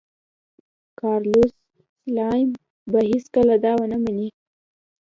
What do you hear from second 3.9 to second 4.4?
مني.